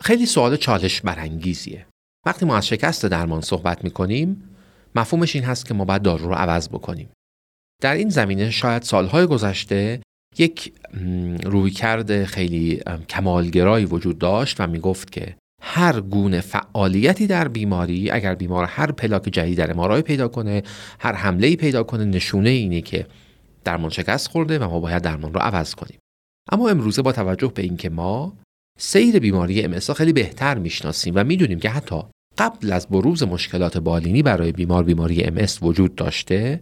خیلی 0.00 0.26
سوال 0.26 0.56
چالش 0.56 1.00
برانگیزیه. 1.00 1.86
وقتی 2.26 2.46
ما 2.46 2.56
از 2.56 2.66
شکست 2.66 3.06
درمان 3.06 3.40
صحبت 3.40 3.84
می 3.84 3.90
کنیم 3.90 4.50
مفهومش 4.94 5.36
این 5.36 5.44
هست 5.44 5.66
که 5.66 5.74
ما 5.74 5.84
باید 5.84 6.02
دارو 6.02 6.28
رو 6.28 6.34
عوض 6.34 6.68
بکنیم. 6.68 7.08
در 7.82 7.94
این 7.94 8.08
زمینه 8.08 8.50
شاید 8.50 8.82
سالهای 8.82 9.26
گذشته 9.26 10.00
یک 10.38 10.72
رویکرد 11.44 12.24
خیلی 12.24 12.82
کمالگرایی 13.08 13.86
وجود 13.86 14.18
داشت 14.18 14.60
و 14.60 14.66
می 14.66 14.78
گفت 14.78 15.12
که 15.12 15.36
هر 15.62 16.00
گونه 16.00 16.40
فعالیتی 16.40 17.26
در 17.26 17.48
بیماری 17.48 18.10
اگر 18.10 18.34
بیمار 18.34 18.64
هر 18.64 18.92
پلاک 18.92 19.22
جدید 19.22 19.58
در 19.58 19.70
امارای 19.70 20.02
پیدا 20.02 20.28
کنه 20.28 20.62
هر 21.00 21.12
حمله 21.12 21.56
پیدا 21.56 21.82
کنه 21.82 22.04
نشونه 22.04 22.50
اینه 22.50 22.80
که 22.80 23.06
درمان 23.64 23.90
شکست 23.90 24.28
خورده 24.28 24.58
و 24.58 24.68
ما 24.68 24.80
باید 24.80 25.02
درمان 25.02 25.34
رو 25.34 25.40
عوض 25.40 25.74
کنیم. 25.74 25.98
اما 26.52 26.68
امروزه 26.68 27.02
با 27.02 27.12
توجه 27.12 27.52
به 27.54 27.62
اینکه 27.62 27.90
ما 27.90 28.36
سیر 28.78 29.18
بیماری 29.18 29.62
ام 29.62 29.78
خیلی 29.78 30.12
بهتر 30.12 30.58
می‌شناسیم 30.58 31.14
و 31.16 31.24
می‌دونیم 31.24 31.58
که 31.58 31.70
حتی 31.70 32.02
قبل 32.38 32.72
از 32.72 32.88
بروز 32.88 33.22
مشکلات 33.22 33.78
بالینی 33.78 34.22
برای 34.22 34.52
بیمار 34.52 34.84
بیماری 34.84 35.24
ام 35.24 35.46
وجود 35.62 35.94
داشته 35.94 36.60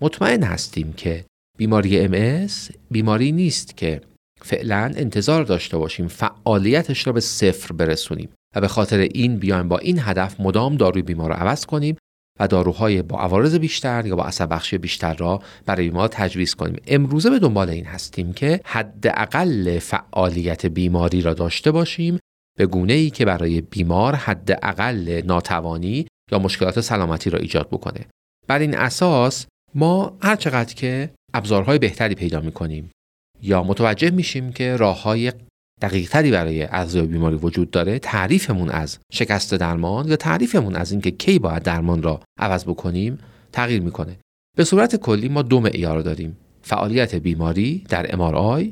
مطمئن 0.00 0.42
هستیم 0.42 0.92
که 0.92 1.24
بیماری 1.58 2.00
ام 2.00 2.46
بیماری 2.90 3.32
نیست 3.32 3.76
که 3.76 4.00
فعلا 4.42 4.92
انتظار 4.96 5.44
داشته 5.44 5.78
باشیم 5.78 6.08
فعالیتش 6.08 7.06
را 7.06 7.12
به 7.12 7.20
صفر 7.20 7.72
برسونیم 7.72 8.28
و 8.56 8.60
به 8.60 8.68
خاطر 8.68 8.98
این 8.98 9.36
بیایم 9.36 9.68
با 9.68 9.78
این 9.78 9.98
هدف 10.00 10.40
مدام 10.40 10.76
داروی 10.76 11.02
بیمار 11.02 11.30
را 11.30 11.36
عوض 11.36 11.66
کنیم 11.66 11.96
و 12.40 12.46
داروهای 12.46 13.02
با 13.02 13.18
عوارض 13.18 13.54
بیشتر 13.54 14.06
یا 14.06 14.16
با 14.16 14.24
اثر 14.24 14.46
بخشی 14.46 14.78
بیشتر 14.78 15.14
را 15.14 15.42
برای 15.66 15.88
بیمار 15.88 16.08
تجویز 16.08 16.54
کنیم. 16.54 16.82
امروزه 16.86 17.30
به 17.30 17.38
دنبال 17.38 17.70
این 17.70 17.86
هستیم 17.86 18.32
که 18.32 18.60
حداقل 18.64 19.78
فعالیت 19.78 20.66
بیماری 20.66 21.22
را 21.22 21.34
داشته 21.34 21.70
باشیم 21.70 22.18
به 22.58 22.66
گونه 22.66 22.92
ای 22.92 23.10
که 23.10 23.24
برای 23.24 23.60
بیمار 23.60 24.14
حداقل 24.14 25.22
ناتوانی 25.24 26.06
یا 26.32 26.38
مشکلات 26.38 26.80
سلامتی 26.80 27.30
را 27.30 27.38
ایجاد 27.38 27.68
بکنه. 27.68 28.06
بر 28.46 28.58
این 28.58 28.74
اساس 28.74 29.46
ما 29.74 30.16
هر 30.22 30.36
چقدر 30.36 30.74
که 30.74 31.10
ابزارهای 31.34 31.78
بهتری 31.78 32.14
پیدا 32.14 32.40
می 32.40 32.52
کنیم 32.52 32.90
یا 33.42 33.62
متوجه 33.62 34.10
میشیم 34.10 34.52
که 34.52 34.76
راه 34.76 35.02
های 35.02 35.32
دقیقتری 35.82 36.30
برای 36.30 36.62
اعضای 36.62 37.06
بیماری 37.06 37.36
وجود 37.36 37.70
داره 37.70 37.98
تعریفمون 37.98 38.70
از 38.70 38.98
شکست 39.12 39.54
درمان 39.54 40.08
یا 40.08 40.16
تعریفمون 40.16 40.76
از 40.76 40.92
اینکه 40.92 41.10
کی 41.10 41.38
باید 41.38 41.62
درمان 41.62 42.02
را 42.02 42.20
عوض 42.38 42.64
بکنیم 42.64 43.18
تغییر 43.52 43.82
می‌کنه. 43.82 44.16
به 44.56 44.64
صورت 44.64 44.96
کلی 44.96 45.28
ما 45.28 45.42
دو 45.42 45.60
معیار 45.60 46.00
داریم. 46.00 46.36
فعالیت 46.62 47.14
بیماری 47.14 47.84
در 47.88 48.06
MRI 48.06 48.64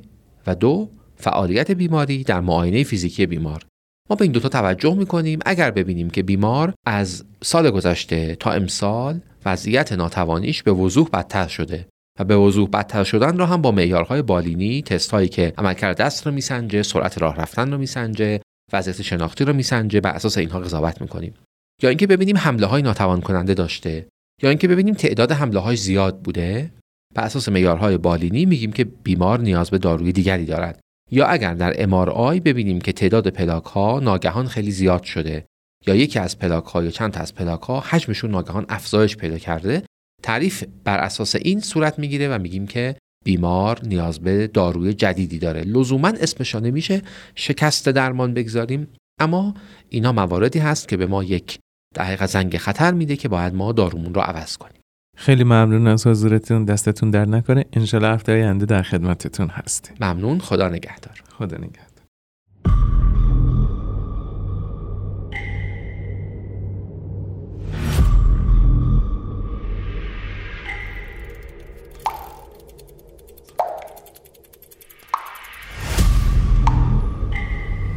و 0.47 0.55
دو 0.55 0.89
فعالیت 1.17 1.71
بیماری 1.71 2.25
در 2.25 2.41
معاینه 2.41 2.83
فیزیکی 2.83 3.27
بیمار. 3.27 3.67
ما 4.11 4.17
به 4.17 4.23
این 4.23 4.33
دوتا 4.33 4.49
توجه 4.49 4.95
می‌کنیم. 4.95 5.39
اگر 5.47 5.71
ببینیم 5.71 6.11
که 6.11 6.23
بیمار 6.23 6.75
از 6.87 7.25
سال 7.43 7.71
گذشته 7.71 8.37
تا 8.37 8.51
امسال 8.51 9.21
وضعیت 9.47 9.93
ناتوانیش 9.93 10.63
به 10.63 10.73
وضوح 10.73 11.09
بدتر 11.09 11.49
شده 11.49 11.87
و 12.21 12.25
به 12.25 12.37
وضوح 12.37 12.69
بدتر 12.69 13.05
شدن 13.05 13.39
را 13.39 13.47
هم 13.47 13.63
با 13.63 13.71
معیارهای 13.71 14.23
بالینی 14.23 14.83
تست 14.83 15.11
هایی 15.11 15.29
که 15.29 15.53
عملکرد 15.59 15.97
دست 15.97 16.27
رو 16.27 16.33
میسنجه 16.33 16.83
سرعت 16.83 17.19
راه 17.19 17.37
رفتن 17.37 17.73
رو 17.73 17.79
میسنجه 17.79 18.41
وضعیت 18.73 19.03
شناختی 19.03 19.45
رو 19.45 19.53
میسنجه 19.53 20.01
بر 20.01 20.11
اساس 20.11 20.39
اینها 20.39 20.61
قضاوت 20.61 21.01
می‌کنیم. 21.01 21.35
یا 21.83 21.89
اینکه 21.89 22.07
ببینیم 22.07 22.37
حمله 22.37 22.67
های 22.67 22.83
ناتوان 22.83 23.21
کننده 23.21 23.55
داشته 23.55 24.07
یا 24.43 24.49
اینکه 24.49 24.69
ببینیم 24.69 24.95
تعداد 24.95 25.33
حمله 25.33 25.61
های 25.61 25.77
زیاد 25.77 26.21
بوده 26.21 26.71
بر 27.15 27.25
اساس 27.25 27.49
معیارهای 27.49 27.99
بالینی 27.99 28.47
میگیم 28.47 28.73
که 28.73 28.85
بیمار 28.85 29.41
نیاز 29.41 29.71
به 29.71 29.79
داروی 29.79 30.13
دیگری 30.13 30.45
دارد. 30.45 30.81
یا 31.11 31.27
اگر 31.27 31.55
در 31.55 31.73
MRI 31.73 32.41
ببینیم 32.41 32.81
که 32.81 32.93
تعداد 32.93 33.29
پلاک 33.29 33.65
ها 33.65 34.01
ناگهان 34.01 34.47
خیلی 34.47 34.71
زیاد 34.71 35.03
شده 35.03 35.47
یا 35.87 35.95
یکی 35.95 36.19
از 36.19 36.39
پلاک 36.39 36.65
ها 36.65 36.85
یا 36.85 36.91
چند 36.91 37.13
تا 37.13 37.21
از 37.21 37.35
پلاک 37.35 37.63
ها 37.63 37.81
حجمشون 37.81 38.31
ناگهان 38.31 38.67
افزایش 38.69 39.17
پیدا 39.17 39.39
کرده 39.39 39.83
تعریف 40.25 40.65
بر 40.85 40.99
اساس 40.99 41.35
این 41.35 41.61
صورت 41.61 41.99
می‌گیره 41.99 42.29
و 42.29 42.39
میگیم 42.39 42.67
که 42.67 42.97
بیمار 43.25 43.81
نیاز 43.83 44.21
به 44.21 44.47
داروی 44.47 44.95
جدیدی 44.95 45.39
داره. 45.39 45.61
لزوما 45.63 46.09
اسمشا 46.09 46.61
نمیشه 46.61 47.03
شکست 47.35 47.89
درمان 47.89 48.35
بگذاریم. 48.35 48.89
اما 49.21 49.55
اینا 49.89 50.13
مواردی 50.13 50.59
هست 50.59 50.89
که 50.89 50.97
به 50.97 51.07
ما 51.07 51.25
یک 51.25 51.59
دقیقا 51.95 52.27
زنگ 52.27 52.57
خطر 52.57 52.93
میده 52.93 53.17
که 53.17 53.29
باید 53.29 53.55
ما 53.55 53.73
دارومون 53.73 54.15
رو 54.15 54.21
عوض 54.21 54.57
کنیم. 54.57 54.81
خیلی 55.17 55.45
ممنون 55.45 55.87
از 55.87 56.07
حضورتون. 56.07 56.65
دستتون 56.65 57.11
در 57.11 57.25
نکنه. 57.25 57.65
انشالله 57.73 58.09
هفته 58.09 58.33
آینده 58.33 58.67
در 58.67 58.83
خدمتتون 58.83 59.49
هستیم. 59.49 59.97
ممنون. 60.01 60.39
خدا 60.39 60.69
نگهدار. 60.69 61.23
خدا 61.39 61.57
نگهدار. 61.57 61.94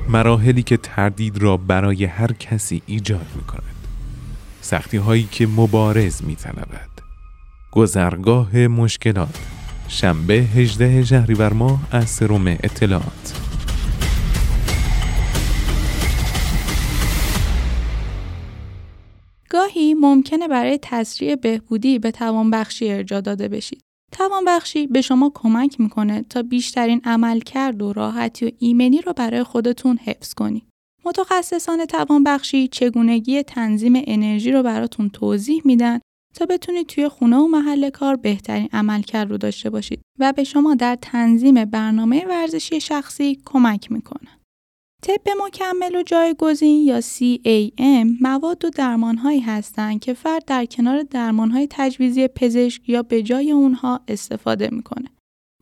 مراحلی 0.09 0.63
که 0.63 0.77
تردید 0.77 1.37
را 1.37 1.57
برای 1.57 2.05
هر 2.05 2.31
کسی 2.31 2.81
ایجاد 2.85 3.27
می 3.35 3.43
کند. 3.43 3.87
سختی 4.61 4.97
هایی 4.97 5.27
که 5.31 5.47
مبارز 5.47 6.23
می 6.23 6.35
تنبد. 6.35 6.89
گذرگاه 7.71 8.67
مشکلات 8.67 9.39
شنبه 9.87 10.33
18 10.33 11.05
شهریور 11.05 11.53
ماه 11.53 11.87
از 11.91 12.09
سروم 12.09 12.47
اطلاعات 12.47 13.33
گاهی 19.49 19.93
ممکنه 19.93 20.47
برای 20.47 20.79
تسریع 20.81 21.35
بهبودی 21.35 21.99
به 21.99 22.11
توانبخشی 22.11 22.91
ارجا 22.91 23.21
داده 23.21 23.47
بشید. 23.47 23.86
توانبخشی 24.11 24.87
به 24.87 25.01
شما 25.01 25.31
کمک 25.35 25.79
می‌کنه 25.79 26.25
تا 26.29 26.41
بیشترین 26.41 27.01
عملکرد 27.03 27.81
و 27.81 27.93
راحتی 27.93 28.45
و 28.45 28.51
ایمنی 28.59 29.01
رو 29.01 29.13
برای 29.13 29.43
خودتون 29.43 29.97
حفظ 29.97 30.33
کنید. 30.33 30.63
متخصصان 31.05 31.85
توانبخشی 31.85 32.67
چگونگی 32.67 33.43
تنظیم 33.43 33.93
انرژی 34.07 34.51
رو 34.51 34.63
براتون 34.63 35.09
توضیح 35.09 35.61
میدن 35.65 35.99
تا 36.35 36.45
بتونید 36.45 36.87
توی 36.87 37.07
خونه 37.09 37.37
و 37.37 37.47
محل 37.47 37.89
کار 37.89 38.15
بهترین 38.15 38.69
عملکرد 38.73 39.29
رو 39.29 39.37
داشته 39.37 39.69
باشید 39.69 40.01
و 40.19 40.33
به 40.33 40.43
شما 40.43 40.75
در 40.75 40.97
تنظیم 41.01 41.65
برنامه 41.65 42.25
ورزشی 42.25 42.81
شخصی 42.81 43.41
کمک 43.45 43.91
می‌کنه. 43.91 44.36
طب 45.07 45.29
مکمل 45.45 45.95
و 45.95 46.03
جایگزین 46.03 46.85
یا 46.85 47.01
CAM 47.01 48.21
مواد 48.21 48.65
و 48.65 48.69
درمانهایی 48.69 49.39
هستند 49.39 49.99
که 49.99 50.13
فرد 50.13 50.45
در 50.45 50.65
کنار 50.65 51.03
درمانهای 51.03 51.67
تجویزی 51.69 52.27
پزشک 52.27 52.89
یا 52.89 53.03
به 53.03 53.23
جای 53.23 53.51
اونها 53.51 54.01
استفاده 54.07 54.69
می‌کنه. 54.71 55.09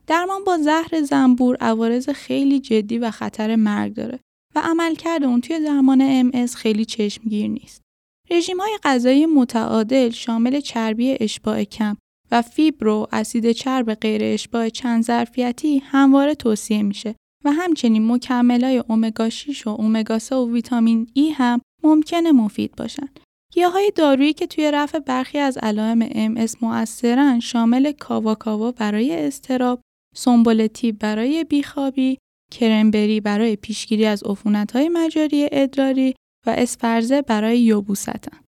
درمان 0.06 0.44
با 0.44 0.58
زهر 0.58 1.02
زنبور 1.02 1.56
عوارض 1.60 2.08
خیلی 2.10 2.60
جدی 2.60 2.98
و 2.98 3.10
خطر 3.10 3.56
مرگ 3.56 3.94
داره 3.94 4.20
و 4.54 4.60
عملکرد 4.64 5.24
اون 5.24 5.40
توی 5.40 5.60
درمان 5.60 6.30
MS 6.30 6.54
خیلی 6.54 6.84
چشمگیر 6.84 7.48
نیست. 7.48 7.82
رژیم 8.30 8.60
های 8.60 8.78
غذایی 8.82 9.26
متعادل 9.26 10.10
شامل 10.10 10.60
چربی 10.60 11.16
اشباع 11.20 11.64
کم 11.64 11.96
و 12.30 12.42
فیبر 12.42 12.86
و 12.86 13.06
اسید 13.12 13.52
چرب 13.52 13.94
غیر 13.94 14.20
اشباع 14.24 14.68
چند 14.68 15.02
ظرفیتی 15.02 15.78
همواره 15.78 16.34
توصیه 16.34 16.82
میشه 16.82 17.14
و 17.46 17.52
همچنین 17.52 18.12
مکملای 18.12 18.78
اومگا 18.88 19.28
6 19.28 19.66
و 19.66 19.70
اومگا 19.70 20.18
3 20.18 20.34
و 20.34 20.52
ویتامین 20.52 21.10
ای 21.14 21.30
هم 21.30 21.60
ممکنه 21.84 22.32
مفید 22.32 22.76
باشن. 22.76 23.08
گیاهای 23.52 23.92
دارویی 23.96 24.32
که 24.32 24.46
توی 24.46 24.70
رفع 24.70 24.98
برخی 24.98 25.38
از 25.38 25.58
علائم 25.58 26.08
MS 26.36 26.62
مؤثرن 26.62 27.40
شامل 27.40 27.92
کاوا 27.92 28.72
برای 28.72 29.26
استراب، 29.26 29.80
سنبل‌الطیب 30.14 30.92
برای 30.92 31.44
بیخوابی، 31.44 32.18
cranberry 32.52 33.20
برای 33.20 33.56
پیشگیری 33.56 34.06
از 34.06 34.22
عفونت‌های 34.22 34.88
مجاری 34.88 35.48
ادراری 35.52 36.14
و 36.46 36.50
اسفرزه 36.50 37.22
برای 37.22 37.60
یبوست. 37.60 38.45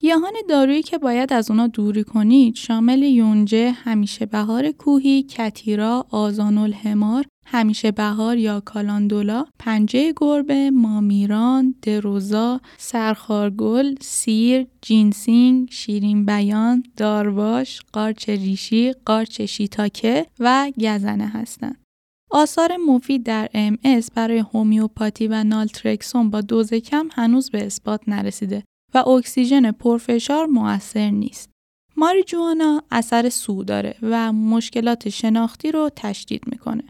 گیاهان 0.00 0.32
دارویی 0.48 0.82
که 0.82 0.98
باید 0.98 1.32
از 1.32 1.50
اونا 1.50 1.66
دوری 1.66 2.04
کنید 2.04 2.54
شامل 2.54 3.02
یونجه، 3.02 3.70
همیشه 3.70 4.26
بهار 4.26 4.70
کوهی، 4.70 5.22
کتیرا، 5.22 6.06
آذان 6.10 6.58
الحمار، 6.58 7.24
همیشه 7.46 7.90
بهار 7.90 8.38
یا 8.38 8.60
کالاندولا، 8.60 9.44
پنجه 9.58 10.12
گربه، 10.16 10.70
مامیران، 10.70 11.74
دروزرا، 11.82 12.60
سرخارگل، 12.78 13.94
سیر، 14.00 14.66
جینسینگ، 14.82 15.68
شیرین 15.70 16.24
بیان، 16.24 16.82
دارواش، 16.96 17.80
قارچ 17.92 18.28
ریشی، 18.28 18.92
قارچ 18.92 19.40
شیتاکه 19.40 20.26
و 20.40 20.72
گزنه 20.80 21.26
هستند. 21.26 21.82
آثار 22.30 22.76
مفید 22.76 23.22
در 23.22 23.48
MS 23.54 24.10
برای 24.14 24.38
هومیوپاتی 24.38 25.28
و 25.28 25.44
نالترکسون 25.44 26.30
با 26.30 26.40
دوز 26.40 26.74
کم 26.74 27.08
هنوز 27.12 27.50
به 27.50 27.66
اثبات 27.66 28.00
نرسیده 28.08 28.62
و 28.96 29.08
اکسیژن 29.08 29.72
پرفشار 29.72 30.46
مؤثر 30.46 31.10
نیست. 31.10 31.50
ماریجوانا 31.96 32.82
اثر 32.90 33.28
سو 33.28 33.64
داره 33.64 33.96
و 34.02 34.32
مشکلات 34.32 35.08
شناختی 35.08 35.72
رو 35.72 35.90
تشدید 35.96 36.42
می‌کنه. 36.46 36.84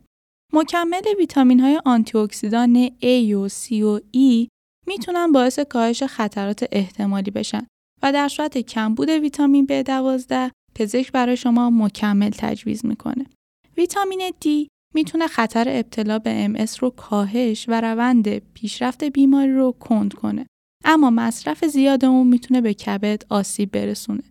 مکمل 0.53 1.03
ویتامین 1.19 1.61
های 1.61 1.81
آنتی 1.85 2.19
اکسیدان 2.19 2.89
A 2.89 3.33
و 3.35 3.49
C 3.49 3.73
و 3.73 3.99
E 3.99 4.49
می‌تونن 4.87 5.33
باعث 5.33 5.59
کاهش 5.59 6.03
خطرات 6.03 6.65
احتمالی 6.73 7.31
بشن 7.31 7.67
و 8.03 8.13
در 8.13 8.29
صورت 8.29 8.59
کمبود 8.59 9.09
ویتامین 9.09 9.67
B12 9.67 10.51
پزشک 10.75 11.13
برای 11.13 11.37
شما 11.37 11.71
مکمل 11.71 12.31
تجویز 12.31 12.87
می‌کنه. 12.87 13.27
ویتامین 13.77 14.31
D 14.45 14.69
می‌تونه 14.95 15.27
خطر 15.27 15.69
ابتلا 15.69 16.19
به 16.19 16.49
MS 16.49 16.79
رو 16.79 16.91
کاهش 16.91 17.65
و 17.69 17.81
روند 17.81 18.39
پیشرفت 18.39 19.05
بیماری 19.05 19.53
رو 19.53 19.73
کند 19.73 20.15
کنه. 20.15 20.47
اما 20.89 21.11
مصرف 21.11 21.65
زیاد 21.65 22.05
اون 22.05 22.27
می‌تونه 22.27 22.61
به 22.61 22.75
کبد 22.75 23.23
آسیب 23.29 23.71
برسونه. 23.71 24.23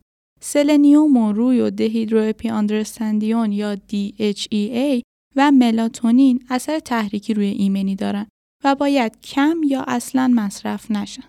سلنیوم 0.41 1.17
و 1.17 1.31
روی 1.31 1.59
و 1.59 1.69
دهیدروپی 1.69 2.49
آندرستندیون 2.49 3.51
یا 3.51 3.75
DHEA 3.75 5.01
و 5.35 5.51
ملاتونین 5.51 6.45
اثر 6.49 6.79
تحریکی 6.79 7.33
روی 7.33 7.45
ایمنی 7.45 7.95
دارن 7.95 8.27
و 8.63 8.75
باید 8.75 9.21
کم 9.21 9.57
یا 9.67 9.83
اصلا 9.87 10.31
مصرف 10.35 10.91
نشن. 10.91 11.23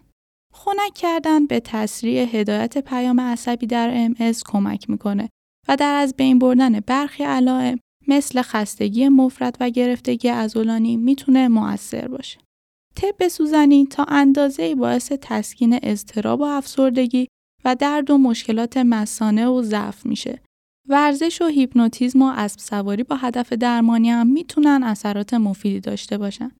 خنک 0.55 0.95
کردن 0.95 1.47
به 1.47 1.61
تسریع 1.61 2.23
هدایت 2.23 2.79
پیام 2.79 3.21
عصبی 3.21 3.67
در 3.67 4.09
MS 4.09 4.43
کمک 4.45 4.91
می‌کنه 4.91 5.29
و 5.69 5.77
در 5.77 5.95
از 5.95 6.15
بین 6.17 6.39
بردن 6.39 6.81
برخی 6.81 7.25
علائم 7.25 7.79
مثل 8.09 8.43
خستگی 8.43 9.09
مفرد 9.09 9.57
و 9.61 9.71
گرفتگی 9.71 10.29
عضلانی 10.29 10.97
می‌تونه 10.97 11.49
مؤثر 11.49 12.09
باشه. 12.09 12.39
طب 12.97 13.29
سوزنی 13.29 13.87
تا 13.87 14.05
اندازه 14.05 14.75
باعث 14.75 15.13
تسکین 15.21 15.79
اضطراب 15.83 16.41
و 16.41 16.45
افسردگی 16.45 17.29
و 17.65 17.75
درد 17.75 18.11
و 18.11 18.19
مشکلات 18.19 18.77
مسانه 18.77 19.47
و 19.47 19.63
ضعف 19.63 20.07
میشه. 20.07 20.43
ورزش 20.89 21.43
و 21.43 21.47
هیپنوتیزم 21.47 22.23
و 22.23 22.33
اسب 22.37 22.61
سواری 22.61 23.03
با 23.03 23.17
هدف 23.17 23.53
درمانی 23.53 24.11
هم 24.11 24.27
می‌تونن 24.27 24.83
اثرات 24.83 25.35
مفیدی 25.35 25.81
داشته 25.81 26.19
باشن. 26.19 26.51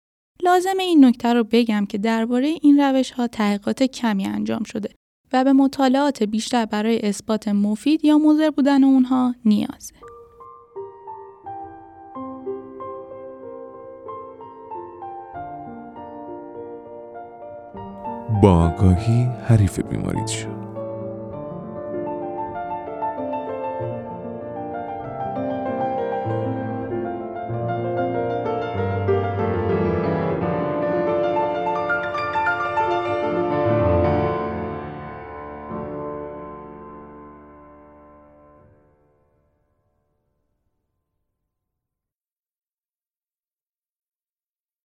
لازم 0.43 0.79
این 0.81 1.05
نکته 1.05 1.33
رو 1.33 1.45
بگم 1.45 1.87
که 1.87 1.99
درباره 1.99 2.55
این 2.63 2.81
روش 2.81 3.11
ها 3.11 3.27
تحقیقات 3.27 3.83
کمی 3.83 4.27
انجام 4.27 4.65
شده 4.65 4.89
و 5.33 5.45
به 5.45 5.53
مطالعات 5.53 6.23
بیشتر 6.23 6.65
برای 6.65 7.01
اثبات 7.01 7.49
مفید 7.49 8.05
یا 8.05 8.19
مضر 8.19 8.51
بودن 8.51 8.85
اونها 8.85 9.35
نیازه. 9.45 10.06
با 18.43 18.53
آگاهی 18.53 19.29
حریف 19.45 19.81
بیماریت 19.81 20.27
شد 20.27 20.66